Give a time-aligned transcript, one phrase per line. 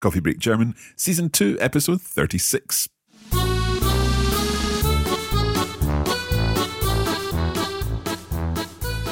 [0.00, 2.88] Coffee Break German, Season 2, Episode 36.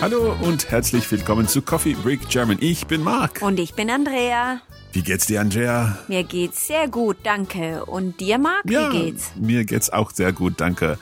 [0.01, 2.59] Hallo und herzlich willkommen zu Coffee Break German.
[2.61, 3.42] Ich bin Marc.
[3.42, 4.61] Und ich bin Andrea.
[4.92, 5.98] Wie geht's dir, Andrea?
[6.09, 7.84] Mir geht's sehr gut, danke.
[7.84, 9.33] Und dir, Marc, Ja, wie geht's?
[9.36, 10.98] mir geht's auch sehr gut, danke.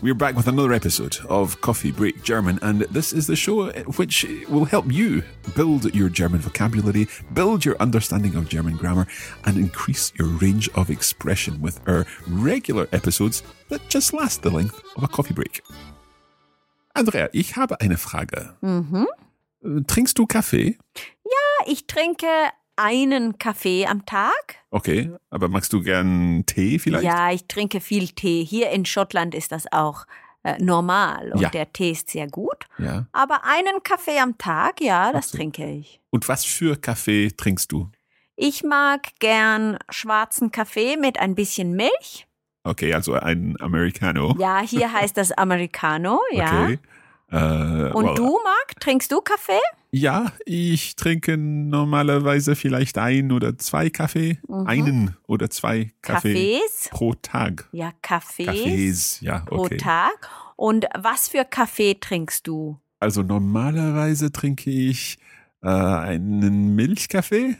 [0.00, 4.24] We're back with another episode of Coffee Break German, and this is the show which
[4.48, 5.24] will help you
[5.56, 9.08] build your German vocabulary, build your understanding of German grammar,
[9.44, 14.80] and increase your range of expression with our regular episodes that just last the length
[14.96, 15.62] of a coffee break.
[16.94, 18.54] Andrea, ich habe eine Frage.
[18.62, 19.06] Mhm.
[19.88, 20.78] Trinkst du Kaffee?
[21.24, 22.26] Ja, ich trinke
[22.78, 24.56] einen Kaffee am Tag.
[24.70, 27.04] Okay, aber magst du gern Tee vielleicht?
[27.04, 28.44] Ja, ich trinke viel Tee.
[28.44, 30.06] Hier in Schottland ist das auch
[30.44, 31.48] äh, normal und Ja.
[31.50, 32.66] der Tee ist sehr gut.
[32.78, 33.06] Ja.
[33.12, 35.38] Aber einen Kaffee am Tag, ja, das so.
[35.38, 36.00] trinke ich.
[36.10, 37.90] Und was für Kaffee trinkst du?
[38.36, 42.26] Ich mag gern schwarzen Kaffee mit ein bisschen Milch.
[42.62, 44.36] Okay, also ein Americano.
[44.38, 46.64] Ja, hier heißt das Americano, ja.
[46.64, 46.78] Okay.
[47.30, 49.60] Äh, Und du, Marc, trinkst du Kaffee?
[49.90, 54.38] Ja, ich trinke normalerweise vielleicht ein oder zwei Kaffee.
[54.66, 56.58] Einen oder zwei Kaffee Mhm.
[56.60, 56.88] Kaffees?
[56.90, 57.68] pro Tag.
[57.72, 58.46] Ja, Kaffees.
[58.46, 59.76] Kaffees, ja, pro okay.
[59.78, 60.28] Tag.
[60.56, 62.78] Und was für Kaffee trinkst du?
[63.00, 65.18] Also normalerweise trinke ich
[65.62, 67.56] äh, einen Milchkaffee.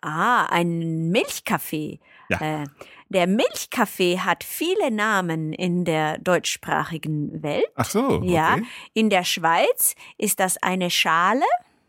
[0.00, 2.00] Ah, ein Milchkaffee.
[2.28, 2.62] Ja.
[2.62, 2.66] Äh,
[3.08, 7.64] der Milchkaffee hat viele Namen in der deutschsprachigen Welt.
[7.74, 8.30] Ach so, okay.
[8.30, 8.56] Ja,
[8.92, 11.42] in der Schweiz ist das eine Schale.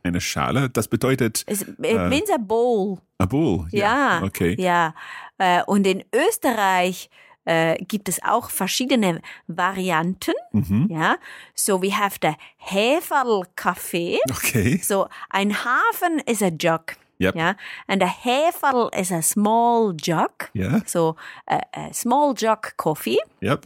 [0.03, 2.99] Eine Schale, das bedeutet Es äh, means a bowl.
[3.17, 3.67] a bowl.
[3.71, 4.55] Ja, Okay.
[4.57, 4.93] ja.
[5.37, 7.09] Äh, und in Österreich
[7.43, 10.33] äh, gibt es auch verschiedene Varianten.
[10.53, 10.87] Mhm.
[10.89, 11.17] Ja,
[11.53, 14.19] so we have the Heferl-Kaffee.
[14.29, 14.77] Okay.
[14.81, 16.95] So ein Hafen is a jug.
[17.19, 17.35] Yep.
[17.35, 17.53] Yeah.
[17.87, 20.49] And a Heferl is a small jug.
[20.53, 20.81] Yeah.
[20.85, 21.15] So
[21.47, 23.19] a, a small jug coffee.
[23.41, 23.65] Yep.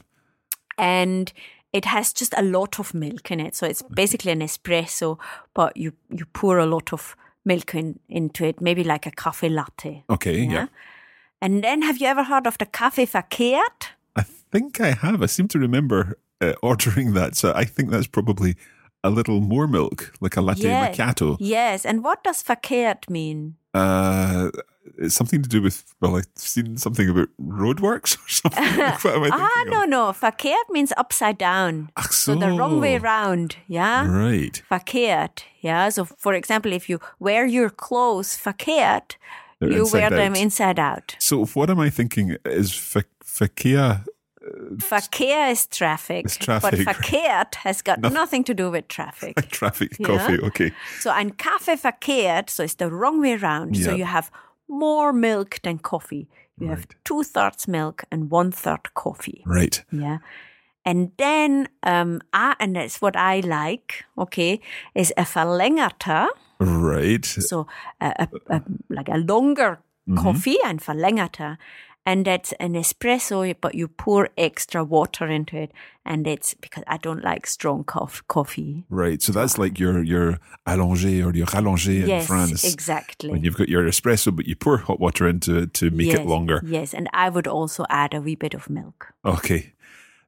[0.77, 1.31] And
[1.71, 3.55] it has just a lot of milk in it.
[3.55, 5.19] So it's basically an espresso,
[5.53, 7.15] but you, you pour a lot of
[7.45, 10.03] milk in, into it, maybe like a coffee latte.
[10.09, 10.41] Okay.
[10.41, 10.67] Yeah.
[11.41, 13.89] And then have you ever heard of the cafe verkehrt?
[14.15, 15.21] I think I have.
[15.21, 17.35] I seem to remember uh, ordering that.
[17.35, 18.55] So I think that's probably
[19.03, 20.89] a little more milk, like a latte Yeah.
[20.89, 21.37] macchiato.
[21.39, 21.85] Yes.
[21.85, 23.55] And what does verkehrt mean?
[23.73, 24.49] Uh,
[24.97, 28.63] it's something to do with, well, I've seen something about roadworks or something.
[29.01, 29.67] what am I thinking Ah, of?
[29.69, 30.11] no, no.
[30.13, 31.89] Verkehrt means upside down.
[31.97, 33.03] Ach So the wrong way so.
[33.03, 33.55] round.
[33.67, 34.07] Yeah.
[34.07, 34.61] Right.
[34.69, 35.43] verkehrt.
[35.61, 35.89] Yeah.
[35.89, 39.15] So for example, if you wear your clothes verkehrt,
[39.59, 41.15] They're you wear inside them inside out.
[41.19, 44.05] So what am I thinking is ver- Verkehr?
[44.77, 46.25] Verkehr is traffic.
[46.25, 46.71] It's traffic.
[46.85, 49.35] But verkehrt has got Noth- nothing to do with traffic.
[49.51, 50.07] Traffic Yeah.
[50.07, 50.39] coffee.
[50.41, 50.71] Okay.
[50.99, 53.77] so ein Kaffee verkehrt, so it's the wrong way round.
[53.77, 54.29] So you have
[54.67, 56.27] more milk than coffee.
[56.59, 59.43] You have two thirds milk and one third coffee.
[59.45, 59.83] Right.
[59.91, 60.17] Yeah.
[60.85, 64.59] And then, um, ah, and that's what I like, okay,
[64.93, 66.27] is a verlängerter.
[66.59, 67.25] Right.
[67.25, 67.67] So
[68.01, 69.79] a, a, a, like a longer
[70.17, 71.57] coffee, ein verlängerter.
[72.05, 75.71] And that's an espresso, but you pour extra water into it.
[76.05, 78.83] And it's because I don't like strong cof- coffee.
[78.89, 79.21] Right.
[79.21, 82.65] So that's like your your allongé or your rallongé in yes, France.
[82.65, 83.29] exactly.
[83.29, 86.19] When you've got your espresso, but you pour hot water into it to make yes,
[86.19, 86.61] it longer.
[86.65, 89.13] Yes, and I would also add a wee bit of milk.
[89.23, 89.73] Okay.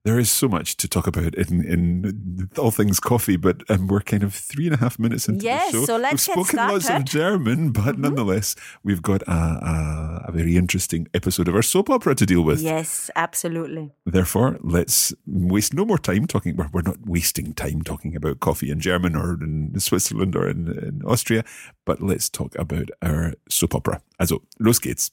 [0.06, 4.02] There is so much to talk about in, in all things coffee, but um, we're
[4.02, 5.86] kind of three and a half minutes into Yes, the show.
[5.86, 7.08] so let's we've spoken lots of started.
[7.08, 7.18] Mm-hmm.
[7.18, 12.14] German, but nonetheless, we've got a, a, a very interesting episode of our soap opera
[12.14, 12.62] to deal with.
[12.62, 13.94] Yes, absolutely.
[14.06, 16.56] Therefore, let's waste no more time talking.
[16.56, 20.68] We're, we're not wasting time talking about coffee in German or in Switzerland or in,
[20.68, 21.44] in Austria,
[21.84, 24.04] but let's talk about our soap opera.
[24.20, 25.10] Also, los geht's.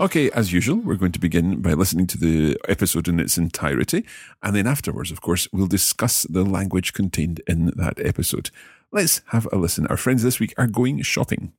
[0.00, 4.06] Okay, as usual, we're going to begin by listening to the episode in its entirety,
[4.42, 8.50] and then afterwards, of course, we'll discuss the language contained in that episode.
[8.90, 9.86] Let's have a listen.
[9.88, 11.52] Our friends this week are going shopping.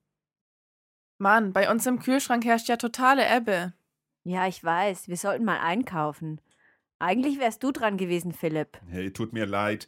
[1.19, 3.73] Mann, bei uns im Kühlschrank herrscht ja totale Ebbe.
[4.23, 5.07] Ja, ich weiß.
[5.07, 6.41] Wir sollten mal einkaufen.
[6.97, 8.81] Eigentlich wärst du dran gewesen, Philipp.
[8.89, 9.87] Hey, tut mir leid.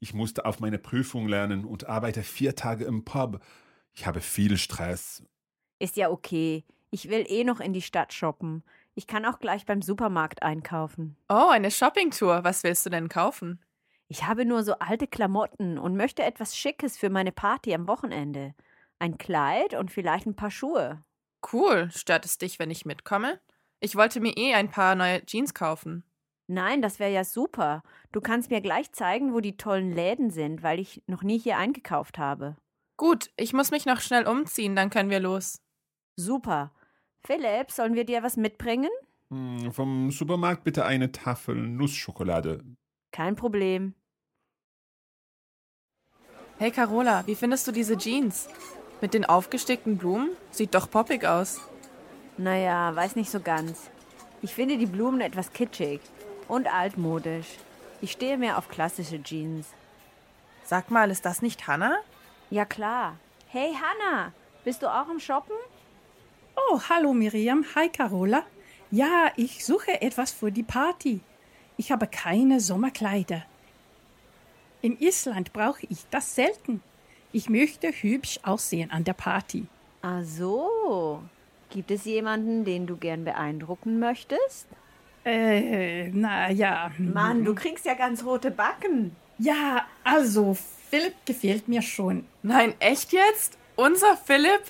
[0.00, 3.42] Ich musste auf meine Prüfung lernen und arbeite vier Tage im Pub.
[3.94, 5.22] Ich habe viel Stress.
[5.78, 6.64] Ist ja okay.
[6.94, 8.62] Ich will eh noch in die Stadt shoppen.
[8.94, 11.16] Ich kann auch gleich beim Supermarkt einkaufen.
[11.28, 12.44] Oh, eine Shoppingtour.
[12.44, 13.60] Was willst du denn kaufen?
[14.06, 18.54] Ich habe nur so alte Klamotten und möchte etwas Schickes für meine Party am Wochenende.
[19.00, 21.02] Ein Kleid und vielleicht ein paar Schuhe.
[21.52, 21.90] Cool.
[21.92, 23.40] Stört es dich, wenn ich mitkomme?
[23.80, 26.04] Ich wollte mir eh ein paar neue Jeans kaufen.
[26.46, 27.82] Nein, das wäre ja super.
[28.12, 31.58] Du kannst mir gleich zeigen, wo die tollen Läden sind, weil ich noch nie hier
[31.58, 32.54] eingekauft habe.
[32.96, 35.60] Gut, ich muss mich noch schnell umziehen, dann können wir los.
[36.16, 36.70] Super.
[37.26, 38.90] Philipp, sollen wir dir was mitbringen?
[39.30, 42.62] Hm, Vom Supermarkt bitte eine Tafel Nussschokolade.
[43.12, 43.94] Kein Problem.
[46.58, 48.48] Hey Carola, wie findest du diese Jeans?
[49.00, 50.30] Mit den aufgestickten Blumen?
[50.50, 51.60] Sieht doch poppig aus.
[52.36, 53.90] Naja, weiß nicht so ganz.
[54.42, 56.00] Ich finde die Blumen etwas kitschig
[56.48, 57.56] und altmodisch.
[58.00, 59.68] Ich stehe mehr auf klassische Jeans.
[60.64, 61.96] Sag mal, ist das nicht Hannah?
[62.50, 63.18] Ja klar.
[63.48, 64.32] Hey Hanna,
[64.64, 65.56] bist du auch im Shoppen?
[66.56, 67.64] Oh, hallo Miriam.
[67.74, 68.44] Hi Carola.
[68.90, 71.20] Ja, ich suche etwas für die Party.
[71.76, 73.42] Ich habe keine Sommerkleider.
[74.80, 76.80] In Island brauche ich das selten.
[77.32, 79.66] Ich möchte hübsch aussehen an der Party.
[80.02, 81.22] Ah so.
[81.70, 84.68] Gibt es jemanden, den du gern beeindrucken möchtest?
[85.24, 86.92] Äh, na ja.
[86.98, 89.16] Mann, du kriegst ja ganz rote Backen.
[89.38, 90.56] Ja, also,
[90.90, 92.26] Philipp gefällt mir schon.
[92.42, 93.58] Nein, echt jetzt?
[93.74, 94.62] Unser Philipp?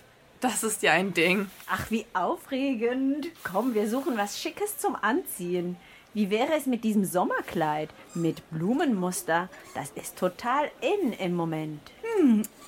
[0.44, 1.50] Das ist ja ein Ding.
[1.70, 3.28] Ach, wie aufregend.
[3.50, 5.78] Komm, wir suchen was Schickes zum Anziehen.
[6.12, 9.48] Wie wäre es mit diesem Sommerkleid mit Blumenmuster?
[9.74, 11.80] Das ist total in im Moment.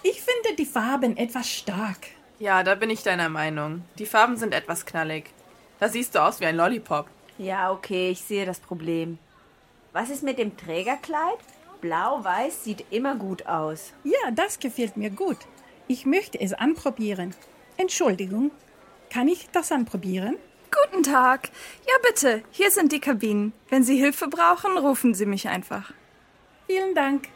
[0.02, 2.06] Ich finde die Farben etwas stark.
[2.38, 3.82] Ja, da bin ich deiner Meinung.
[3.98, 5.26] Die Farben sind etwas knallig.
[5.78, 7.06] Da siehst du aus wie ein Lollipop.
[7.36, 9.18] Ja, okay, ich sehe das Problem.
[9.92, 11.40] Was ist mit dem Trägerkleid?
[11.82, 13.92] Blau-Weiß sieht immer gut aus.
[14.02, 15.36] Ja, das gefällt mir gut.
[15.88, 17.34] Ich möchte es anprobieren.
[17.76, 18.50] Entschuldigung,
[19.10, 20.36] kann ich das anprobieren?
[20.70, 21.50] Guten Tag.
[21.86, 22.42] Ja, bitte.
[22.50, 23.52] Hier sind die Kabinen.
[23.68, 25.92] Wenn Sie Hilfe brauchen, rufen Sie mich einfach.
[26.66, 27.28] Vielen Dank.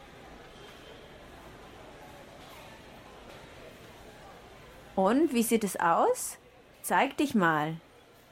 [4.96, 6.38] Und wie sieht es aus?
[6.82, 7.76] Zeig dich mal.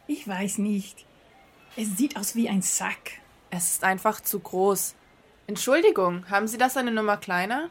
[0.06, 1.06] Ich weiß nicht.
[1.76, 3.12] Es sieht aus wie ein Sack.
[3.50, 4.94] Es ist einfach zu groß.
[5.46, 7.70] Entschuldigung, haben Sie das eine Nummer kleiner?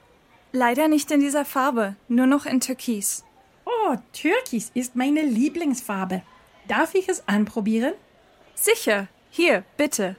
[0.52, 3.24] Leider nicht in dieser Farbe, nur noch in Türkis.
[3.90, 6.22] Oh, Türkis ist meine Lieblingsfarbe.
[6.68, 7.94] Darf ich es anprobieren?
[8.54, 9.08] Sicher.
[9.30, 10.18] Hier, bitte.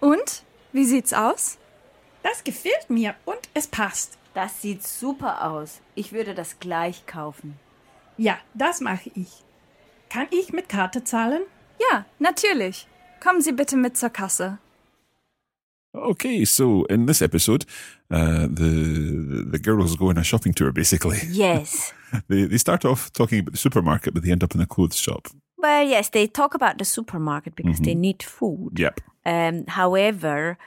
[0.00, 0.42] Und?
[0.72, 1.56] Wie sieht's aus?
[2.22, 4.18] Das gefällt mir und es passt.
[4.34, 5.80] Das sieht super aus.
[5.94, 7.58] Ich würde das gleich kaufen.
[8.18, 9.44] Ja, das mache ich.
[10.10, 11.42] Kann ich mit Karte zahlen?
[11.90, 12.86] Ja, natürlich.
[13.22, 14.58] Kommen Sie bitte mit zur Kasse.
[15.94, 17.64] Okay, so in this episode,
[18.10, 20.72] uh, the the girls go on a shopping tour.
[20.72, 21.92] Basically, Yes.
[22.28, 24.96] they they start off talking about the supermarket, but they end up in a clothes
[24.98, 25.28] shop.
[25.56, 28.78] well, yes, they talk about the supermarket because they need food.
[28.78, 29.00] Yep.
[29.24, 30.58] Um, however,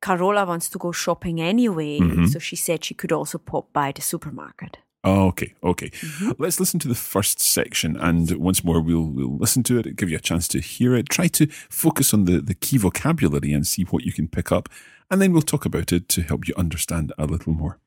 [0.00, 1.98] Carola wants to go shopping anyway,
[2.32, 4.78] so she said she could also pop by the supermarket.
[5.04, 5.90] Oh, okay, okay.
[5.90, 6.30] Mm-hmm.
[6.38, 10.08] Let's listen to the first section, and once more, we'll we'll listen to it, give
[10.08, 13.66] you a chance to hear it, try to focus on the the key vocabulary and
[13.66, 14.70] see what you can pick up,
[15.10, 17.78] and then we'll talk about it to help you understand a little more.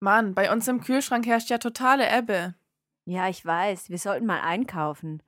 [0.00, 2.54] Mann, bei uns im Kühlschrank herrscht ja totale Ebbe.
[3.04, 5.22] Ja, ich weiß, wir sollten mal einkaufen.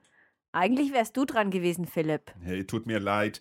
[0.53, 2.35] Eigentlich wärst du dran gewesen, Philipp.
[2.41, 3.41] Hey, tut mir leid.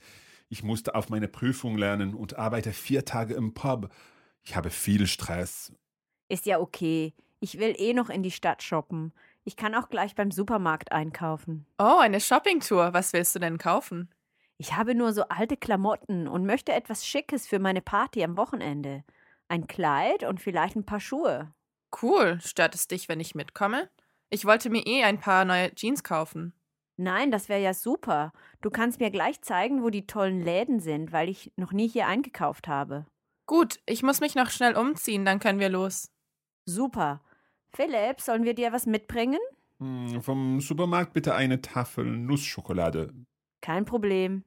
[0.49, 3.91] Ich musste auf meine Prüfung lernen und arbeite vier Tage im Pub.
[4.43, 5.71] Ich habe viel Stress.
[6.29, 7.13] Ist ja okay.
[7.39, 9.13] Ich will eh noch in die Stadt shoppen.
[9.43, 11.65] Ich kann auch gleich beim Supermarkt einkaufen.
[11.79, 12.93] Oh, eine Shoppingtour.
[12.93, 14.09] Was willst du denn kaufen?
[14.57, 19.03] Ich habe nur so alte Klamotten und möchte etwas Schickes für meine Party am Wochenende.
[19.47, 21.53] Ein Kleid und vielleicht ein paar Schuhe.
[22.01, 22.39] Cool.
[22.43, 23.89] Stört es dich, wenn ich mitkomme?
[24.29, 26.53] Ich wollte mir eh ein paar neue Jeans kaufen.
[26.97, 28.33] Nein, das wäre ja super.
[28.61, 32.05] Du kannst mir gleich zeigen, wo die tollen Läden sind, weil ich noch nie hier
[32.05, 33.05] eingekauft habe.
[33.47, 36.11] Gut, ich muss mich noch schnell umziehen, dann können wir los.
[36.69, 37.19] Super.
[37.73, 39.39] Philipp, sollen wir dir was mitbringen?
[39.79, 43.13] Hm, Vom Supermarkt bitte eine Tafel Nussschokolade.
[43.61, 44.43] Kein Problem.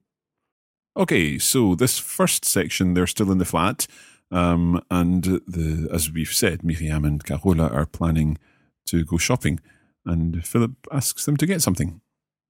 [0.95, 3.87] Okay, so this first section, they're still in the flat,
[4.31, 8.39] um, and the as we've said, Miriam and Carola are planning
[8.87, 9.59] to go shopping,
[10.05, 12.02] and Philip asks them to get something.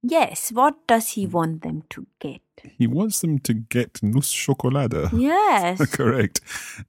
[0.02, 2.40] Yes, what does he want them to get?
[2.78, 5.10] He wants them to get Nussschokolade.
[5.18, 5.78] Yes.
[5.96, 6.40] Correct.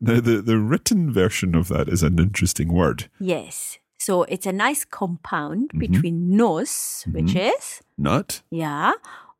[0.01, 3.09] Now, the, the written version of that is an interesting word.
[3.19, 3.77] yes.
[3.99, 5.79] So it's a nice compound Mm-hmm.
[5.79, 8.91] between Nuss, which is, Nut, Yeah.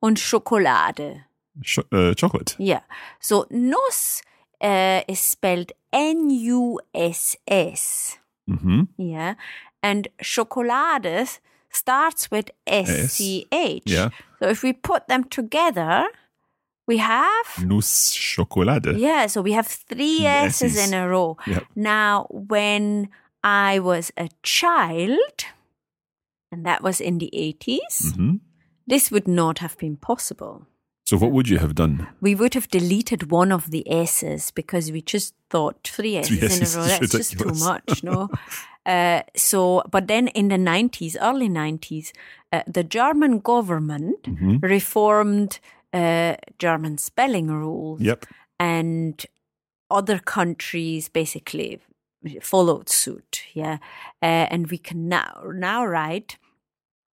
[0.01, 1.23] And Schokolade.
[1.61, 2.55] sh- uh, chocolate.
[2.59, 2.81] Yeah.
[3.19, 4.21] So Nuss
[4.61, 5.73] uh, is spelled
[6.93, 8.17] N-U-S-S.
[8.47, 9.35] hmm Yeah.
[9.81, 11.39] And Schokolade
[11.75, 13.83] starts with S-C-H.
[13.85, 14.09] yeah.
[14.39, 16.05] So if we put them together,
[16.87, 18.99] we have Nuss Schokolade.
[18.99, 20.87] Yeah, so we have three S's S's.
[20.91, 21.37] in a row.
[21.75, 23.09] Now, when
[23.43, 25.45] I was a child,
[26.51, 28.35] and that was in the 80s, hmm
[28.85, 30.67] this would not have been possible.
[31.05, 32.07] So what would you have done?
[32.19, 36.45] We would have deleted one of the S's because we just thought three S's, Three
[36.45, 36.87] S's in a row.
[36.89, 38.29] That's just too much, no?
[38.85, 42.11] uh, so, but then in the 90s, early 90s,
[42.51, 44.57] uh, the German government Mm-hmm.
[44.61, 45.59] reformed
[45.93, 48.25] uh, German spelling rules Yep.
[48.59, 49.25] and
[49.91, 51.79] other countries basically
[52.41, 53.43] followed suit.
[53.53, 53.77] Yeah,
[54.21, 56.37] uh, and we can now now write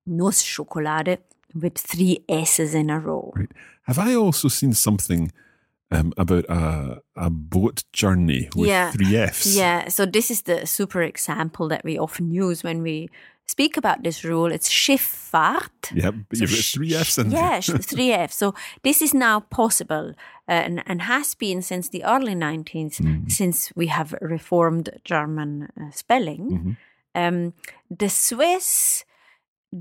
[0.09, 1.19] Nussschokolade
[1.55, 3.33] with three S's in a row.
[3.37, 3.50] Right.
[3.85, 5.31] Have I also seen something
[5.90, 8.90] um, about a a boat journey with Yeah.
[8.92, 9.56] three Fs?
[9.56, 13.09] Yeah, so this is the super example that we often use when we
[13.49, 14.52] speak about this rule.
[14.54, 15.92] It's Schifffahrt.
[15.94, 16.14] Yep.
[16.28, 18.37] But So you've got sh- three Fs in Yeah, three Fs.
[18.37, 20.14] So this is now possible
[20.49, 23.28] uh, and, and has been since the early 19th, Mm-hmm.
[23.28, 26.50] since we have reformed German uh, spelling.
[26.50, 26.73] Mm-hmm.
[27.14, 27.52] Um,
[27.99, 29.04] the Swiss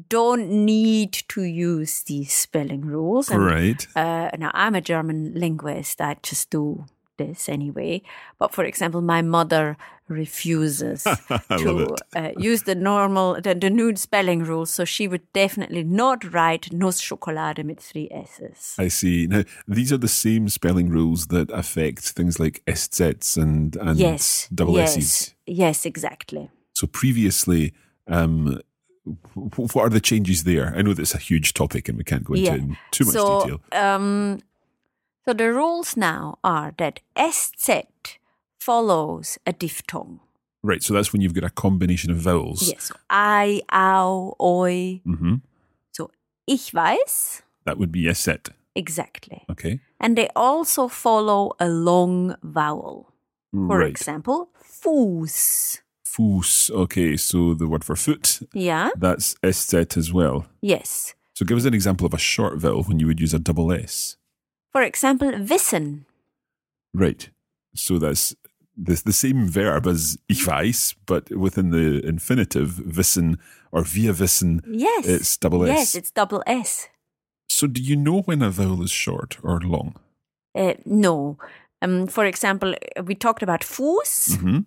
[0.08, 3.30] don't need to use these spelling rules.
[3.30, 3.88] and, Right.
[3.96, 6.00] uh, now, I'm a German linguist.
[6.02, 6.86] I just do
[7.18, 8.02] this anyway.
[8.38, 9.78] But for example, my mother
[10.08, 11.04] refuses
[11.58, 14.72] to uh, use the normal, the, the new spelling rules.
[14.72, 18.76] So she would definitely not write Nussschokolade with three S's.
[18.80, 19.28] I see.
[19.28, 24.48] Now, these are the same spelling rules that affect things like SZs and, and yes.
[24.54, 24.98] double yes.
[24.98, 25.36] S's.
[25.46, 26.50] Yes, exactly.
[26.74, 27.74] So previously,
[28.08, 28.60] um,
[29.36, 30.74] what are the changes there?
[30.76, 32.56] I know that's a huge topic and we can't go into Yeah.
[32.56, 33.62] it in too much so, detail.
[33.72, 34.40] Um,
[35.26, 37.70] so the rules now are that SZ
[38.60, 40.20] follows a diphthong.
[40.64, 40.84] Right.
[40.84, 42.68] So that's when you've got a combination of vowels.
[42.68, 42.92] Yes.
[43.10, 45.02] I, au, oi.
[45.06, 45.36] hmm
[45.92, 46.12] So
[46.48, 47.42] ich weiß.
[47.66, 48.52] That would be SZ.
[48.76, 49.44] Exactly.
[49.50, 49.80] Okay.
[50.00, 53.08] And they also follow a long vowel.
[53.52, 53.90] For right.
[53.90, 55.82] example, Fuß.
[56.16, 56.72] Fuß.
[56.72, 57.18] Okay.
[57.18, 58.90] So the word for foot, Yeah.
[58.98, 60.46] that's SZ as well.
[60.62, 61.14] Yes.
[61.36, 63.72] So give us an example of a short vowel when you would use a double
[63.72, 64.18] S.
[64.72, 66.06] For example, wissen.
[66.94, 67.30] Right.
[67.76, 68.36] So that's
[68.76, 73.38] the, the same verb as ich weiß, but within the infinitive, wissen
[73.72, 75.06] or wir wissen, Yes.
[75.08, 75.70] it's double S.
[75.78, 76.88] Yes, it's double S.
[77.50, 79.96] So do you know when a vowel is short or long?
[80.56, 81.38] Uh, no.
[81.82, 82.74] Um, for example,
[83.06, 84.60] we talked about Fuß, Mm-hmm.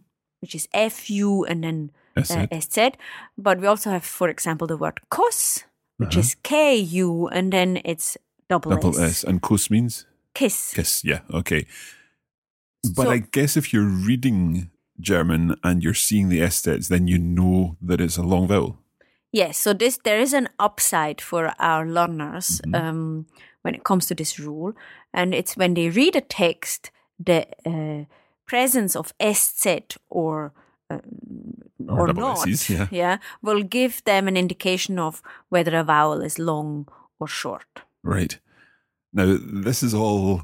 [0.43, 2.79] Which is F U and then uh, SZ.
[3.39, 5.65] But we also have, for example, the word Kuss,
[5.97, 8.19] which is K U and then it's
[8.51, 8.81] double, Uh-huh.
[8.83, 9.25] Double S.
[9.25, 10.75] And Kuss means Kiss.
[10.75, 11.05] kiss.
[11.05, 11.21] Yeah.
[11.33, 11.65] Okay.
[12.97, 14.71] But So- I guess if you're reading
[15.01, 18.79] German and you're seeing the SZs, then you know that it's a long vowel.
[19.35, 23.25] Yes, so this there is an upside for our learners um,
[23.63, 24.75] when it comes to this rule,
[25.15, 28.05] and it's when they read a text, the uh,
[28.53, 30.53] presence of sz or
[30.93, 30.99] uh,
[31.89, 33.19] Or or, not, Ss, yeah.
[33.43, 36.87] will give them an indication of whether a vowel is long
[37.21, 37.83] or short.
[38.05, 38.41] Right.
[39.13, 40.43] Now, this is all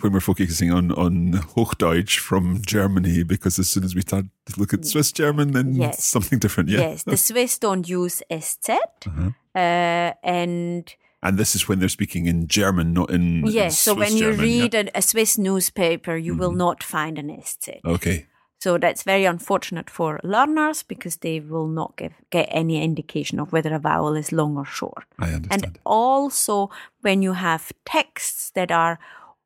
[0.00, 4.60] when we're focusing on, on Hochdeutsch from Germany, because as soon as we start to
[4.60, 5.94] look at Swiss German, then Yes.
[5.94, 6.68] it's something different.
[6.70, 6.80] Yeah.
[6.80, 8.68] Yes, the Swiss don't use sz,
[9.06, 9.30] Uh-huh.
[9.54, 10.84] uh, and
[11.22, 13.46] And this is when they're speaking in German, not in.
[13.46, 14.62] yes, so when you German, yeah?
[14.62, 17.80] read a, a Swiss newspaper, you will not find an sz.
[17.84, 18.26] Okay.
[18.60, 23.52] So that's very unfortunate for learners because they will not give, get any indication of
[23.52, 25.04] whether a vowel is long or short.
[25.18, 25.64] I understand.
[25.64, 28.98] And also, when you have texts that are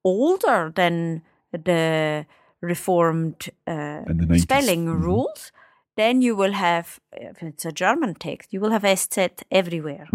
[0.04, 2.26] older than the
[2.60, 4.40] reformed uh, the 90s.
[4.42, 5.02] spelling Mhm.
[5.02, 5.52] rules,
[5.96, 10.08] then you will have, if it's a German text, you will have SZ everywhere.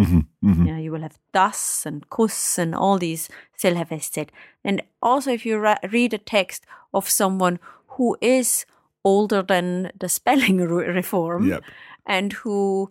[0.43, 0.67] Mhm, mhm.
[0.67, 4.25] Yeah, you will have das and kuss and all these still have SZ.
[4.63, 7.60] And also, if you ra- read a text of someone
[7.98, 8.65] who is
[9.03, 11.63] older than the spelling re- reform Yep.
[12.05, 12.89] and who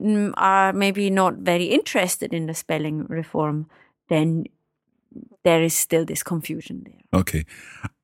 [0.00, 3.66] mm, are maybe not very interested in the spelling reform,
[4.08, 4.44] then
[5.44, 7.20] there is still this confusion there.
[7.20, 7.44] Okay.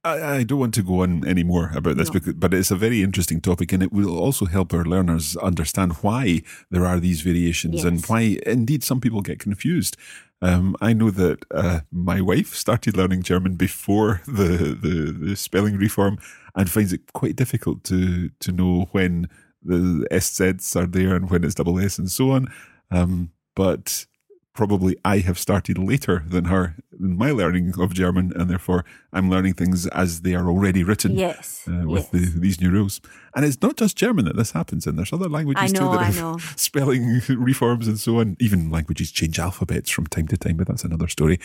[0.04, 2.14] I, I don't want to go on any more about this, No.
[2.14, 5.92] because, but it's a very interesting topic and it will also help our learners understand
[6.02, 9.97] why there are these variations and why indeed some people get confused.
[10.40, 15.76] Um, I know that uh, my wife started learning German before the, the, the spelling
[15.76, 16.18] reform
[16.56, 19.28] and finds it quite difficult to, to know when
[19.62, 22.49] the SZs are there and when it's double S and so on.
[22.90, 24.06] Um, but
[24.54, 29.30] probably I have started later than her in my learning of German, and therefore I'm
[29.30, 31.12] learning things as they are already written.
[31.16, 32.32] Yes, Uh, with yes.
[32.32, 33.00] the, these new rules.
[33.35, 34.97] And it's not just German that this happens in.
[34.97, 36.38] There's other languages know, too that I have know.
[36.56, 38.37] spelling reforms and so on.
[38.40, 41.38] Even languages change alphabets from time to time, but that's another story.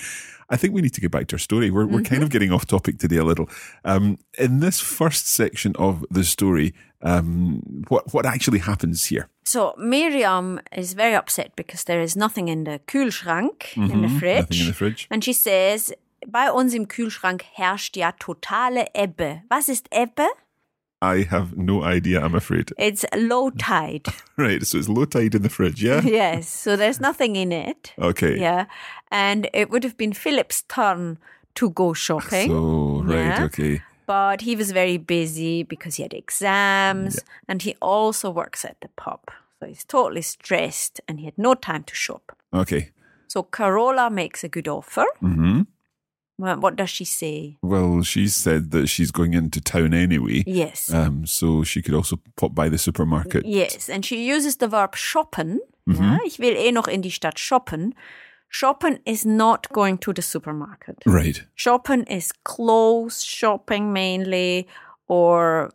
[0.49, 1.71] I think we need to get back to our story.
[1.71, 2.13] We're, we're Mm-hmm.
[2.13, 3.49] kind of getting off topic today a little.
[3.85, 9.27] Um, in this first section of the story, um, what, what actually happens here?
[9.45, 14.19] So Miriam is very upset because there is nothing in the Kühlschrank, in the fridge.
[14.19, 14.39] Mm-hmm.
[14.39, 15.07] Nothing in the fridge.
[15.09, 15.93] And she says,
[16.27, 19.41] bei uns im Kühlschrank herrscht ja totale Ebbe.
[19.49, 20.27] Was ist Ebbe?
[20.99, 22.73] I have no idea, I'm afraid.
[22.77, 24.07] It's low tide.
[24.37, 26.01] Right, so it's low tide in the fridge, yeah?
[26.03, 27.93] yes, so there's nothing in it.
[27.99, 28.37] Okay.
[28.39, 28.65] Yeah.
[29.11, 31.17] And it would have been Philip's turn
[31.55, 32.49] to go shopping.
[32.49, 33.43] So, right, Yeah.
[33.45, 33.81] okay.
[34.07, 38.89] But he was very busy because he had exams and he also works at the
[38.95, 39.19] pub.
[39.59, 42.31] So he's totally stressed and he had no time to shop.
[42.53, 42.91] Okay.
[43.27, 45.05] So Carola makes a good offer.
[45.19, 45.61] hmm
[46.39, 47.57] Well, What does she say?
[47.61, 50.43] Well, she said that she's going into town anyway.
[50.45, 50.89] Yes.
[50.93, 53.43] Um, so she could also pop by the supermarket.
[53.45, 55.59] Yes, and she uses the verb shoppen.
[55.87, 55.99] Mhm.
[55.99, 57.93] Ja, ich will eh noch in die Stadt shoppen.
[58.51, 60.97] Shoppen is not going to the supermarket.
[61.05, 61.43] Right.
[61.57, 64.67] Shoppen is clothes shopping mainly,
[65.07, 65.69] or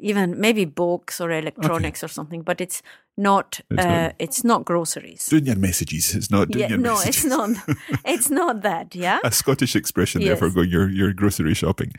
[0.00, 2.42] even maybe books or electronics or something.
[2.42, 2.82] But it's
[3.16, 3.60] not.
[3.70, 5.26] It's uh, not- It's not groceries.
[5.26, 6.14] Doing your messages.
[6.14, 7.24] It's not doing Yeah, your no, messages.
[7.24, 7.76] No, it's not.
[8.04, 8.94] It's not that.
[8.94, 9.20] Yeah.
[9.24, 11.92] A Scottish expression there for going your, your grocery shopping.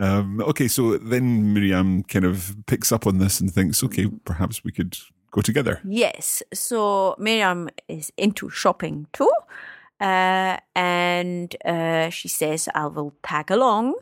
[0.00, 4.62] Um, okay, so then Miriam kind of picks up on this and thinks, okay, perhaps
[4.64, 4.96] we could
[5.30, 5.80] go together.
[5.84, 6.42] Yes.
[6.52, 9.30] So Miriam is into shopping too.
[10.00, 13.94] Uh, and uh, she says, I will tag along.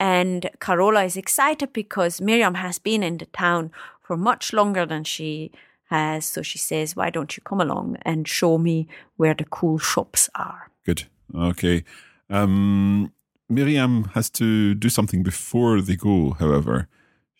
[0.00, 3.70] And Carola is excited because Miriam has been in the town
[4.02, 5.50] for much longer than she
[5.90, 6.24] has.
[6.24, 10.28] So she says, Why don't you come along and show me where the cool shops
[10.34, 10.70] are?
[10.84, 11.04] Good.
[11.34, 11.84] Okay.
[12.30, 13.12] Um,
[13.48, 16.88] Miriam has to do something before they go, however.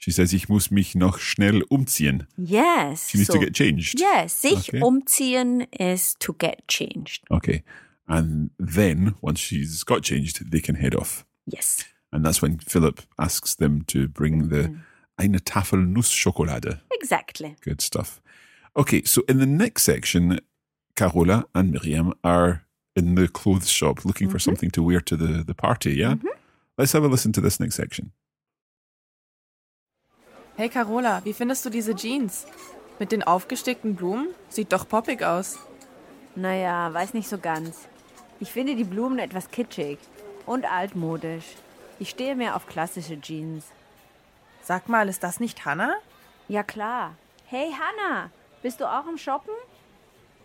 [0.01, 2.29] She says, ich muss mich noch schnell umziehen.
[2.37, 3.11] Yes.
[3.11, 3.99] She needs so, to get changed.
[3.99, 4.41] Yes.
[4.41, 4.81] Sich Okay.
[4.81, 7.25] umziehen is to get changed.
[7.31, 7.65] Okay.
[8.07, 11.27] And then, once she's got changed, they can head off.
[11.47, 11.85] Yes.
[12.13, 14.77] And that's when Philip asks them to bring the mm-hmm.
[15.19, 16.81] eine Tafel Nussschokolade.
[16.93, 17.57] Exactly.
[17.61, 18.23] Good stuff.
[18.77, 20.39] Okay, so in the next section,
[20.95, 24.51] Carola and Miriam are in the clothes shop looking for mm-hmm.
[24.51, 26.15] something to wear to the, the party, yeah?
[26.15, 26.29] Mm-hmm.
[26.79, 28.13] Let's have a listen to this next section.
[30.59, 32.44] Hey Carola, wie findest du diese Jeans?
[32.99, 34.35] Mit den aufgestickten Blumen?
[34.49, 35.57] Sieht doch poppig aus.
[36.35, 37.87] Naja, weiß nicht so ganz.
[38.40, 40.01] Ich finde die Blumen etwas kitschig
[40.47, 41.44] und altmodisch.
[42.01, 43.66] Ich stehe mehr auf klassische Jeans.
[44.61, 45.94] Sag mal, ist das nicht Hannah?
[46.49, 47.14] Ja klar.
[47.47, 49.55] Hey Hanna, bist du auch im Shoppen?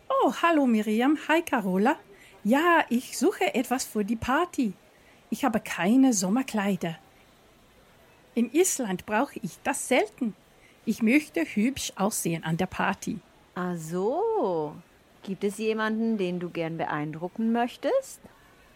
[0.10, 1.18] Oh, hallo Miriam.
[1.28, 1.96] Hi Carola.
[2.44, 4.74] Ja, ich suche etwas für die Party.
[5.32, 7.00] Ich habe keine Sommerkleider.
[8.36, 10.36] In Island brauche ich das selten.
[10.86, 13.20] Ich möchte hübsch aussehen an der Party.
[13.56, 14.74] Ah so.
[15.24, 18.20] Gibt es jemanden, den du gern beeindrucken möchtest?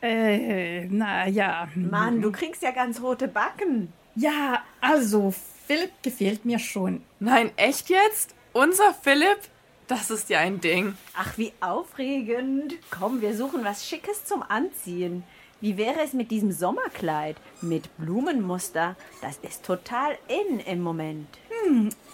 [0.01, 1.67] Äh, na ja.
[1.75, 3.91] Mann, du kriegst ja ganz rote Backen.
[4.15, 5.33] Ja, also,
[5.65, 7.01] Philipp gefällt mir schon.
[7.19, 8.33] Nein, echt jetzt?
[8.53, 9.39] Unser Philipp?
[9.87, 10.95] Das ist ja ein Ding.
[11.15, 12.75] Ach, wie aufregend.
[12.89, 15.23] Komm, wir suchen was Schickes zum Anziehen.
[15.59, 17.35] Wie wäre es mit diesem Sommerkleid?
[17.61, 18.95] Mit Blumenmuster.
[19.21, 21.27] Das ist total in im Moment.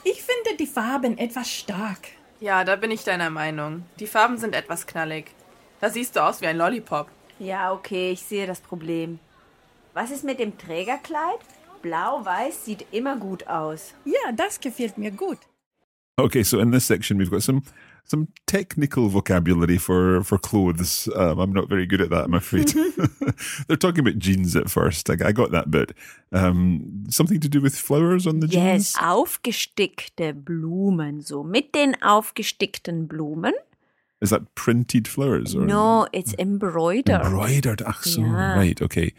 [0.06, 2.08] Ich finde die Farben etwas stark.
[2.40, 3.84] Ja, da bin ich deiner Meinung.
[4.00, 5.32] Die Farben sind etwas knallig.
[5.82, 7.10] Da siehst du aus wie ein Lollipop.
[7.40, 9.20] Ja, okay, ich sehe das Problem.
[9.94, 11.40] Was ist mit dem Trägerkleid?
[11.82, 13.94] Blau-Weiß sieht immer gut aus.
[14.06, 15.40] Ja, das gefällt mir gut.
[16.16, 17.62] Okay, so in this section, we've got some
[18.06, 21.08] some technical vocabulary for for clothes.
[21.16, 22.68] Um, I'm not very good at that, I'm afraid.
[23.68, 25.10] They're talking about jeans at first.
[25.10, 25.94] I, I got that bit.
[26.32, 28.94] Um, something to do with flowers on the jeans.
[28.96, 33.54] Yes, aufgestickte Blumen, so mit den aufgestickten Blumen.
[34.22, 37.22] Is that printed flowers or No, it's embroidered.
[37.26, 37.82] embroidered?
[37.86, 38.56] Ach, so Yeah.
[38.56, 38.82] right.
[38.82, 39.14] Okay,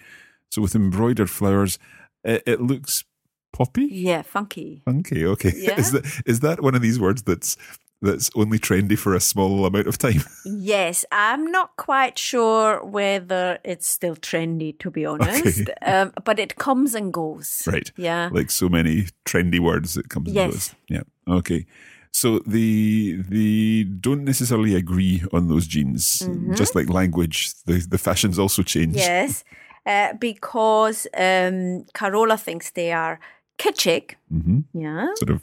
[0.51, 1.79] so with embroidered flowers,
[2.25, 3.05] it, it looks
[3.53, 3.85] poppy.
[3.91, 4.83] Yeah, funky.
[4.85, 5.27] Funky.
[5.27, 5.53] okay.
[5.57, 5.79] Yeah.
[5.79, 7.57] Is that is that one of these words that's
[8.05, 10.23] that's only trendy for a small amount of time?
[10.45, 15.71] Yes, I'm not quite sure whether it's still trendy, to be honest.
[15.83, 17.63] Um, but it comes and goes.
[17.67, 17.91] Right.
[17.97, 18.31] Yeah.
[18.33, 20.51] Like so many trendy words that comes and Yes.
[20.53, 20.75] goes.
[20.89, 21.03] Yeah.
[21.29, 21.67] Okay.
[22.13, 26.23] So the the don't necessarily agree on those jeans.
[26.57, 28.95] Just like language, the the fashions also change.
[28.97, 29.27] Mm-hmm.
[29.27, 29.45] Yes,
[29.87, 33.19] uh, because um, Carola thinks they are
[33.59, 34.15] kitschig.
[34.29, 35.09] hmm Yeah.
[35.17, 35.43] Sort of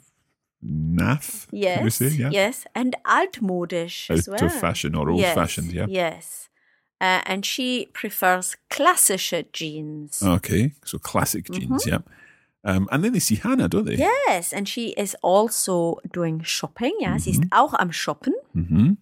[0.63, 1.95] we Yes.
[1.95, 2.09] say?
[2.09, 2.29] Yeah.
[2.31, 2.65] Yes.
[2.75, 4.45] And altmodisch as Out well.
[4.45, 5.71] of fashion or old Yes, fashioned.
[5.71, 5.87] Yeah.
[5.89, 6.49] Yes.
[6.99, 10.21] Uh, and she prefers klassische jeans.
[10.21, 10.73] Okay.
[10.85, 11.83] So classic jeans.
[11.85, 11.89] Mm-hmm.
[11.89, 11.99] Yeah.
[12.63, 13.95] Um, and then they see Hannah, don't they?
[13.95, 16.93] Yes, and she is also doing shopping.
[16.99, 17.43] Yeah, sie Mhm.
[17.45, 18.33] ist auch am Shoppen.
[18.53, 18.97] hmm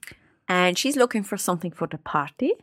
[0.48, 2.54] And she's looking for something for the party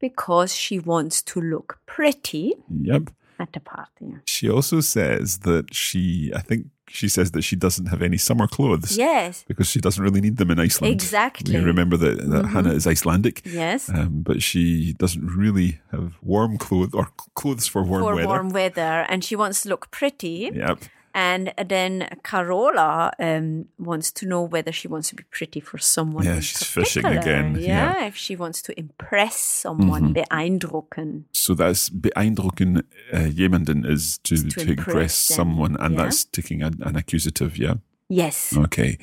[0.00, 3.10] because she wants to look pretty Yep.
[3.38, 4.16] at the party.
[4.24, 8.46] She also says that she, I think she says that she doesn't have any summer
[8.46, 10.94] clothes Yes, because she doesn't really need them in Iceland.
[10.94, 11.54] Exactly.
[11.54, 12.50] You remember that, that Mhm.
[12.52, 13.42] Hannah is Icelandic.
[13.44, 13.88] yes.
[13.88, 18.28] Um, but she doesn't really have warm clothes or clothes for warm for weather.
[18.28, 20.50] warm weather, and she wants to look pretty.
[20.54, 20.78] Yep.
[21.16, 26.26] And then Carola um, wants to know whether she wants to be pretty for someone.
[26.26, 27.94] Yeah, she's fishing again, Yeah, yeah.
[27.94, 28.08] Mm-hmm.
[28.08, 31.24] if she wants to impress someone, beeindrucken.
[31.32, 32.82] So that's beeindrucken
[33.14, 36.02] uh, jemanden is to, to to, impress, impress someone, and yeah.
[36.02, 37.76] that's taking an, an accusative, yeah?
[38.10, 38.54] Yes.
[38.54, 38.98] Okay.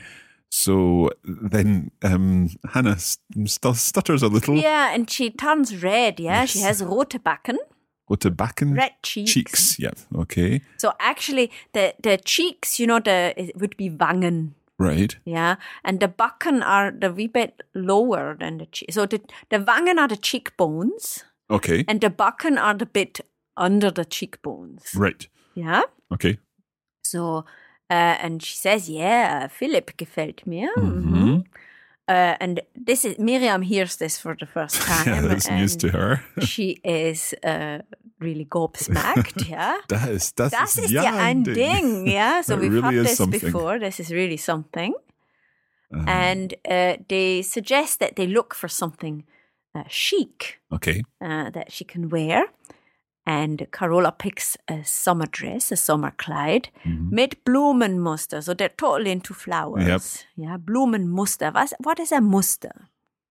[0.51, 4.55] So then um, Hannah st- st- stutters a little.
[4.55, 6.19] Yeah, and she turns red.
[6.19, 7.57] Yeah, she has rote Backen,
[8.19, 8.75] To backen.
[8.75, 9.31] red cheeks.
[9.33, 9.91] Cheeks, yeah.
[10.15, 10.61] Okay.
[10.77, 14.53] So actually, the the cheeks, you know, the it would be Wangen.
[14.79, 15.17] Right.
[15.25, 18.91] Yeah, and the Backen are the wee bit lower than the cheek.
[18.93, 21.85] So the the Wangen are the cheekbones, Okay.
[21.87, 23.19] and the Backen are the bit
[23.57, 24.83] under the cheekbones.
[24.95, 25.27] Right.
[25.55, 25.81] Yeah.
[26.11, 26.37] Okay.
[27.05, 27.45] So,
[27.89, 30.69] uh, and she says, yeah, Philip gefällt mir.
[30.77, 31.43] Mhm.
[32.07, 35.07] Uh, and this is Miriam hears this for the first time.
[35.07, 36.21] Yeah, that's news to her.
[36.41, 37.79] she is uh,
[38.19, 39.77] really gobsmacked, yeah.
[39.87, 42.41] that is ist, das, Das ist ist ja ja ein Ding, yeah.
[42.41, 43.39] So That we've really had this something.
[43.39, 43.79] before.
[43.79, 44.93] This is really something.
[45.95, 49.23] Uh, And uh, they suggest that they look for something
[49.75, 51.03] uh, chic okay.
[51.21, 52.45] uh, that she can wear.
[53.25, 57.09] And Carola picks a summer dress, a summer Kleid, Mhm.
[57.11, 58.41] mit Blumenmuster.
[58.43, 60.25] So they're totally into flowers.
[60.35, 61.53] Yeah, Blumenmuster.
[61.53, 62.89] Was, what is a muster?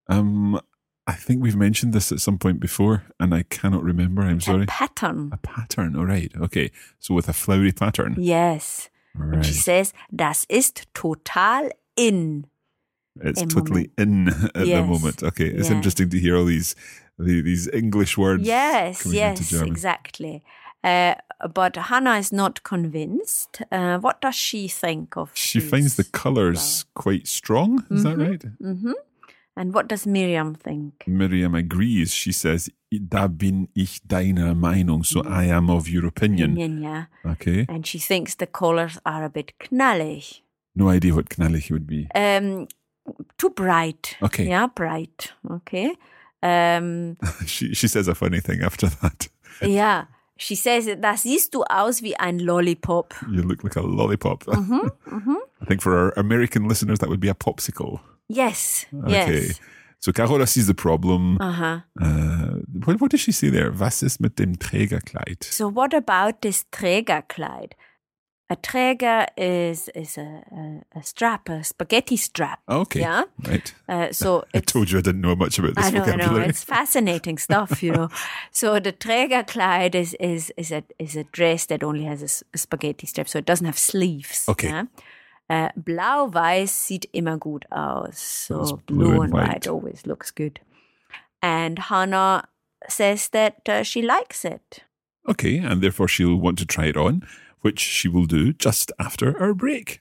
[0.09, 0.59] Um,
[1.07, 4.23] I think we've mentioned this at some point before, and I cannot remember.
[4.23, 4.63] I'm sorry.
[4.63, 5.31] A pattern.
[5.33, 5.95] A pattern.
[5.97, 6.33] All right.
[6.41, 6.71] Okay.
[6.99, 8.15] So with a flowery pattern.
[8.19, 8.89] Yes.
[9.15, 9.35] Right.
[9.35, 12.47] And she says, das ist total in.
[13.21, 15.23] It's totally in at the moment.
[15.23, 15.49] Okay.
[15.49, 16.75] It's interesting to hear all these
[17.19, 18.47] the- these English words.
[18.47, 20.43] Yes, yes, exactly.
[20.85, 21.15] Uh,
[21.55, 23.63] but Hannah is not convinced.
[23.71, 25.31] Uh, what does she think of?
[25.35, 27.85] She finds the colours quite strong.
[27.91, 28.43] Is that right?
[28.61, 28.93] hmm
[29.55, 31.05] And what does Miriam think?
[31.07, 32.15] Miriam agrees.
[32.15, 36.53] She says, "Da bin ich deiner Meinung." So I am of your opinion.
[36.53, 37.05] Opinion, yeah.
[37.33, 37.67] Okay.
[37.69, 40.41] And she thinks the colors are a bit knallig.
[40.75, 42.09] No idea what knallig would be.
[42.15, 42.67] Um,
[43.37, 44.17] too bright.
[44.23, 44.49] Okay.
[44.49, 45.33] Yeah, bright.
[45.51, 45.97] Okay.
[46.43, 49.29] Um, she she says a funny thing after that.
[49.61, 50.05] yeah.
[50.39, 53.15] She says, da siehst du aus wie ein Lollipop.
[53.31, 54.45] You look like a lollipop.
[54.47, 54.91] Mhm,
[55.61, 58.01] I think for our American listeners, that would be a popsicle.
[58.29, 59.47] Yes, Okay.
[59.47, 59.61] yes.
[60.01, 61.37] So Carola sees the problem.
[61.41, 61.83] Uh-huh.
[62.01, 63.71] Uh, what, what does she say there?
[63.71, 65.45] Was ist mit dem Trägerkleid?
[65.45, 67.75] So what about this Trägerkleid?
[68.53, 72.61] A Träger is is a, a, a strap, a spaghetti strap.
[72.69, 73.01] Okay.
[73.01, 73.25] Yeah.
[73.49, 73.75] Right.
[73.89, 76.37] Uh, so I told you I didn't know much about this I know, I know.
[76.37, 78.09] It's fascinating stuff, you know.
[78.51, 83.07] So the Trägerkleid is is is a is a dress that only has a spaghetti
[83.07, 84.47] strap, so it doesn't have sleeves.
[84.49, 84.69] Okay.
[84.69, 84.85] Yeah?
[85.49, 88.19] Uh, Blau-Weiß sieht immer gut aus.
[88.19, 89.49] So blue, blue and and white.
[89.49, 90.61] white always looks good.
[91.41, 92.45] And Hannah
[92.89, 94.85] says that uh, she likes it.
[95.27, 97.23] Okay, and therefore she'll want to try it on,
[97.63, 100.01] which she will do just after our break.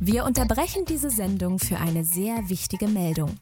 [0.00, 3.38] Wir unterbrechen diese Sendung für eine sehr wichtige Meldung.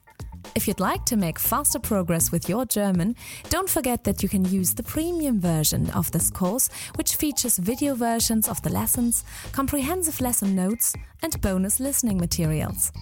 [0.55, 3.17] If you'd like to make faster progress with your German,
[3.49, 7.95] don't forget that you can use the premium version of this course, which features video
[7.95, 12.93] versions of the lessons, comprehensive lesson notes, and bonus listening materials.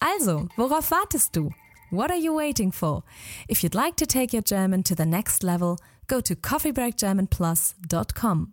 [0.00, 1.50] Also, worauf wartest du?
[1.90, 3.02] What are you waiting for?
[3.48, 8.52] If you'd like to take your German to the next level, go to coffeebreakgermanplus.com.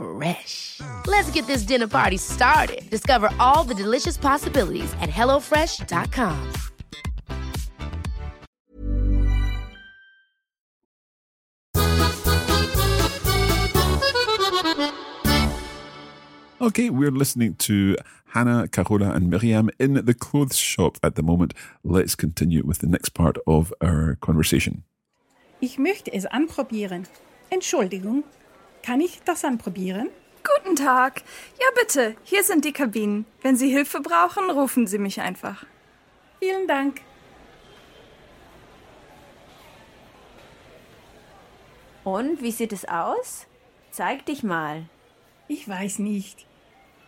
[0.00, 0.80] Fresh.
[1.06, 2.88] Let's get this dinner party started.
[2.88, 6.52] Discover all the delicious possibilities at hellofresh.com.
[16.62, 17.96] Okay, we're listening to
[18.34, 21.54] Hannah, Carola, and Miriam in the clothes shop at the moment.
[21.82, 24.84] Let's continue with the next part of our conversation.
[25.60, 27.06] Ich möchte es anprobieren.
[27.50, 28.24] Entschuldigung,
[28.82, 30.10] kann ich das anprobieren?
[30.42, 31.22] Guten Tag.
[31.58, 32.16] Ja, bitte.
[32.24, 33.26] Hier sind die Kabinen.
[33.42, 35.64] Wenn Sie Hilfe brauchen, rufen Sie mich einfach.
[36.38, 37.00] Vielen Dank.
[42.04, 43.46] Und wie sieht es aus?
[43.90, 44.86] Zeig dich mal.
[45.48, 46.46] Ich weiß nicht.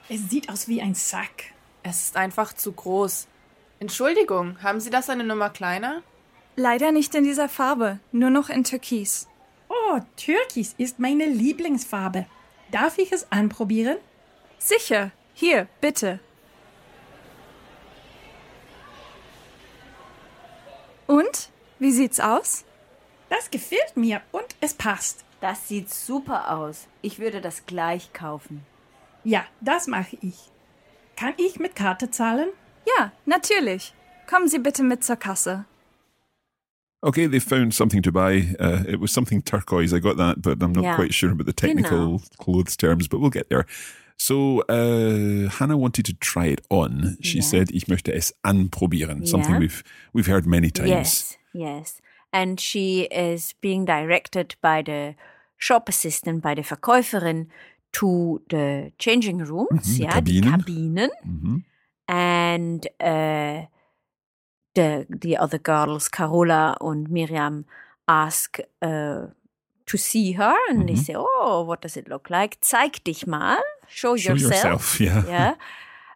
[0.08, 1.44] Es sieht aus wie ein Sack.
[1.82, 3.26] Es ist einfach zu groß.
[3.80, 6.02] Entschuldigung, haben Sie das eine Nummer kleiner?
[6.54, 9.26] Leider nicht in dieser Farbe, nur noch in Türkis.
[9.72, 12.26] Oh, Türkis ist meine Lieblingsfarbe.
[12.70, 13.96] Darf ich es anprobieren?
[14.58, 15.12] Sicher.
[15.32, 16.20] Hier, bitte.
[21.06, 21.48] Und?
[21.78, 22.64] Wie sieht's aus?
[23.30, 25.24] Das gefällt mir und es passt.
[25.40, 26.86] Das sieht super aus.
[27.00, 28.66] Ich würde das gleich kaufen.
[29.24, 30.36] Ja, das mache ich.
[31.16, 32.50] Kann ich mit Karte zahlen?
[32.86, 33.94] Ja, natürlich.
[34.28, 35.64] Kommen Sie bitte mit zur Kasse.
[37.04, 38.54] Okay, they found something to buy.
[38.60, 39.92] Uh, it was something turquoise.
[39.92, 40.94] I got that, but I'm not Yeah.
[40.94, 43.66] quite sure about the technical clothes terms, but we'll get there.
[44.16, 47.16] So, uh, Hannah wanted to try it on.
[47.20, 47.44] She Yeah.
[47.44, 49.26] said, ich möchte es anprobieren.
[49.26, 49.58] Something Yeah.
[49.60, 50.90] we've, we've heard many times.
[50.90, 52.00] Yes, yes.
[52.32, 55.16] And she is being directed by the
[55.58, 57.46] shop assistant, by the Verkäuferin,
[57.94, 60.50] to the changing rooms, Mhm, ja, die Kabinen.
[60.50, 61.10] Kabinen.
[61.26, 61.64] Mhm.
[62.08, 63.66] And uh,
[64.74, 67.64] the the other girls, Carola and Miriam,
[68.08, 69.26] ask uh,
[69.86, 71.04] to see her, and they Mhm.
[71.04, 72.58] say, "Oh, what does it look like?
[72.64, 75.24] Zeig dich mal, show, Show yourself, yeah.
[75.26, 75.54] yeah.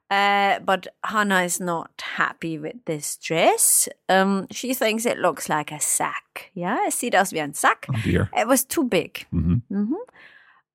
[0.09, 3.89] Uh, but Hannah is not happy with this dress.
[4.09, 6.53] Um, she thinks it looks like a sack.
[6.55, 7.87] Yeah, es sieht aus wie ein Sack.
[7.91, 8.31] Oh dear.
[8.37, 9.27] It was too big.
[9.33, 9.63] Mhm.
[9.69, 9.97] Mhm.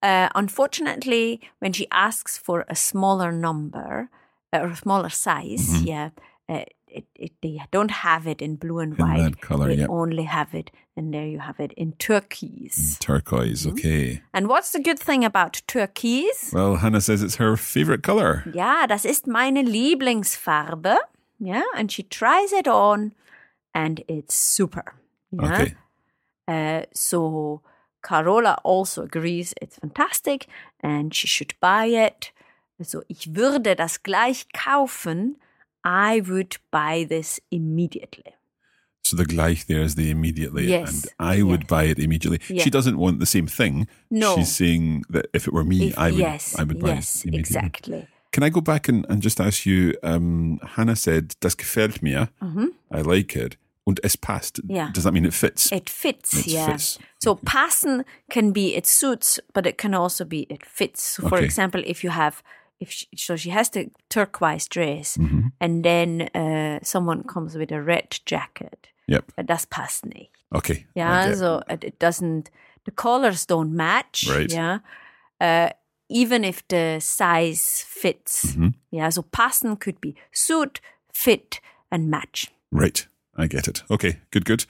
[0.03, 4.09] Uh, unfortunately, when she asks for a smaller number
[4.53, 5.85] uh, or a smaller size, Mhm.
[5.85, 6.09] yeah,
[6.49, 9.21] uh, it, it, they don't have it in blue and In white.
[9.23, 9.89] that colour, they yep.
[9.89, 12.97] only have it, and there you have it in turquoise.
[12.99, 13.77] Turquoise, Mm-hmm.
[13.77, 14.21] okay.
[14.33, 16.51] And what's the good thing about turquoise?
[16.53, 18.43] Well, Hannah says it's her favorite color.
[18.53, 20.97] Yeah, das ist meine Lieblingsfarbe.
[21.39, 23.13] Yeah, and she tries it on
[23.73, 24.83] and it's super.
[25.31, 25.45] Ja?
[25.53, 25.75] Okay.
[26.47, 27.61] Uh, so
[28.03, 30.47] Carola also agrees it's fantastic
[30.81, 32.31] and she should buy it.
[32.81, 35.37] So ich würde das gleich kaufen.
[35.83, 38.33] I would buy this immediately.
[39.03, 41.69] So the gleich there is the immediately, Yes, and I would yes.
[41.69, 42.39] buy it immediately.
[42.59, 43.87] She doesn't want the same thing.
[44.11, 44.35] No.
[44.35, 47.25] she's saying that if it were me, If- I would, yes, I would buy yes,
[47.25, 47.39] it immediately.
[47.39, 48.07] exactly.
[48.31, 49.95] Can I go back and, and just ask you?
[50.03, 52.29] Um, Hannah said, "Das gefällt mir."
[52.89, 53.57] I like it.
[53.83, 54.61] Und es passt.
[54.61, 54.75] Mm-hmm.
[54.75, 54.91] Yeah.
[54.93, 55.69] Does that mean it fits?
[55.71, 56.67] It fits, It yeah.
[56.71, 56.97] fits.
[57.19, 61.03] So passen can be it suits, but it can also be it fits.
[61.15, 61.45] So for Okay.
[61.45, 62.41] example, if you have,
[62.81, 65.47] if she, so she has the turquoise dress, Mm-hmm.
[65.59, 69.31] and then uh, someone comes with a red jacket, Yep.
[69.37, 70.31] uh, das passt nicht.
[70.53, 70.85] Okay.
[70.95, 71.35] Yeah, Okay.
[71.35, 72.49] so it, it doesn't.
[72.85, 74.25] The colors don't match.
[74.29, 74.51] Right.
[74.51, 74.79] Yeah.
[75.39, 75.69] Uh,
[76.09, 78.45] even if the size fits.
[78.45, 78.67] Mm-hmm.
[78.91, 79.09] Yeah.
[79.11, 80.81] So passen could be suit,
[81.13, 82.47] fit, and match.
[82.71, 83.07] Right.
[83.37, 83.83] I get it.
[83.89, 84.17] Okay.
[84.31, 84.43] Good.
[84.45, 84.65] Good.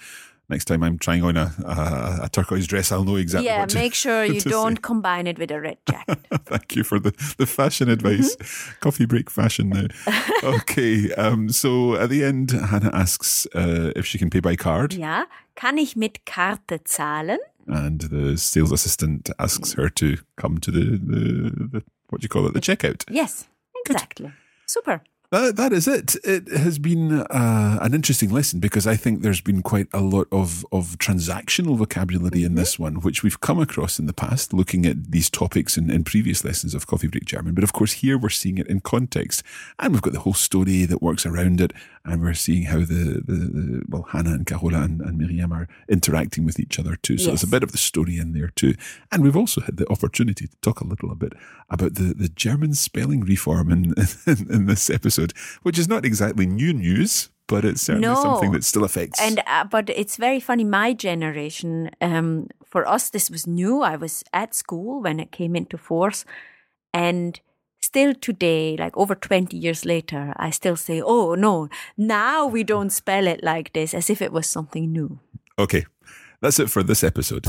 [0.51, 3.45] Next time I'm trying on a, a, a turquoise dress, I'll know exactly.
[3.47, 3.61] yeah.
[3.61, 4.81] what to, Make sure you don't say.
[4.81, 6.19] combine it with a red jacket.
[6.45, 8.35] Thank you for the, the fashion advice.
[8.35, 8.79] Mm-hmm.
[8.81, 9.87] Coffee break fashion now.
[10.43, 11.11] okay.
[11.13, 15.23] Um, so at the end, Hannah asks uh, if she can pay by card, Yeah,
[15.55, 17.39] kann ich mit Karte zahlen?
[17.67, 22.29] and the sales assistant asks her to come to the, the, the what do you
[22.29, 23.05] call it, the checkout.
[23.09, 23.47] Yes,
[23.85, 24.33] exactly.
[24.67, 25.01] Super.
[25.31, 26.17] That, that is it.
[26.25, 30.27] It has been uh, an interesting lesson because I think there's been quite a lot
[30.29, 34.85] of, of transactional vocabulary in this one, which we've come across in the past, looking
[34.85, 37.53] at these topics in, in previous lessons of Coffee Break German.
[37.53, 39.41] But of course, here we're seeing it in context,
[39.79, 41.71] and we've got the whole story that works around it,
[42.03, 45.67] and we're seeing how the, the, the well, Hannah and Carola and, and Miriam are
[45.87, 47.17] interacting with each other too.
[47.17, 48.73] So there's a bit of the story in there too.
[49.11, 51.33] And we've also had the opportunity to talk a little bit
[51.69, 53.93] about the, the German spelling reform in,
[54.25, 58.15] in, in this episode, which is not exactly new news, but it's certainly No.
[58.15, 59.21] something that still affects.
[59.21, 60.63] And uh, but it's very funny.
[60.63, 63.81] My generation, um, for us, this was new.
[63.81, 66.25] I was at school when it came into force.
[66.93, 67.39] And
[67.81, 72.91] still today, like over 20 years later, I still say, oh, no, now we don't
[72.91, 75.19] spell it like this, as if it was something new.
[75.59, 75.85] Okay,
[76.39, 77.45] that's it for this episode.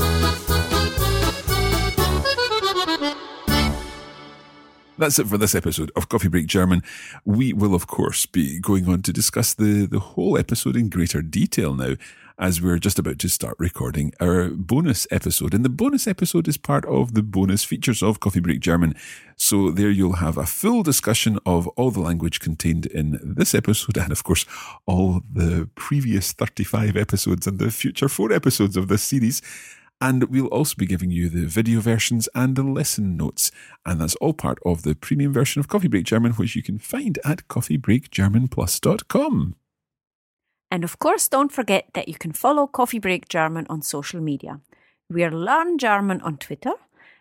[4.95, 6.83] That's it for this episode of Coffee Break German.
[7.25, 11.21] We will, of course, be going on to discuss the, the whole episode in greater
[11.23, 11.95] detail now,
[12.37, 15.53] as we're just about to start recording our bonus episode.
[15.53, 18.95] And the bonus episode is part of the bonus features of Coffee Break German.
[19.35, 23.97] So there you'll have a full discussion of all the language contained in this episode,
[23.97, 24.45] and of course,
[24.85, 29.41] all the previous 35 episodes and the future four episodes of this series.
[30.01, 33.51] And we'll also be giving you the video versions and the lesson notes.
[33.85, 36.77] And that's all part of the premium version of Coffee Break German, which you can
[36.77, 39.55] find at coffeebreakgermanplus.com.
[40.73, 44.59] And of course, don't forget that you can follow Coffee Break German on social media.
[45.07, 46.73] We are Learn German on Twitter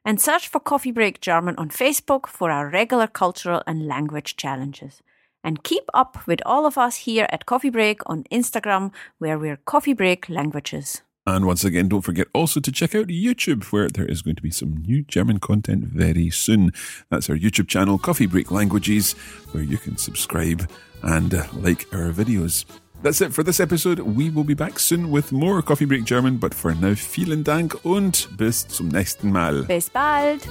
[0.06, 5.02] and search for Coffee Break German on Facebook for our regular cultural and language challenges.
[5.44, 9.58] And keep up with all of us here at Coffee Break on Instagram, where we're
[9.66, 11.02] Coffee Break Languages.
[11.26, 14.42] And once again, don't forget also to check out YouTube, where there is going to
[14.42, 16.72] be some new German content very soon.
[17.10, 19.12] That's our YouTube channel, Coffee Break Languages,
[19.52, 20.70] where you can subscribe
[21.02, 22.64] and uh, like our videos.
[23.02, 23.98] That's it for this episode.
[23.98, 27.84] We will be back soon with more Coffee Break German, but for now, vielen Dank
[27.84, 29.64] und bis zum nächsten Mal.
[29.64, 30.48] Bis bald!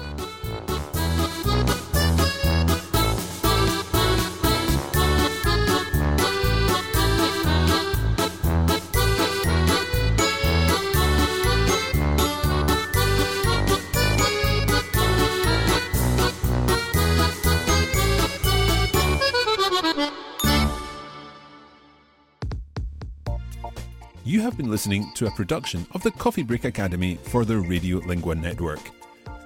[24.31, 28.39] You have been listening to a production of the Coffee Break Academy for the Radiolingua
[28.41, 28.79] Network.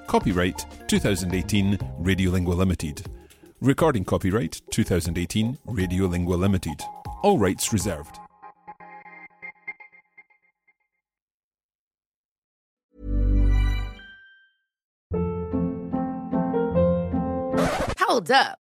[0.06, 3.04] Copyright 2018 Radiolingua Limited.
[3.62, 6.84] Recording copyright 2018 Radiolingua Limited.
[7.24, 8.19] All rights reserved.
[17.98, 18.60] Hold up.